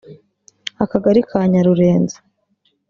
Akagari 0.83 1.21
ka 1.29 1.39
Nyarurenzi 1.51 2.17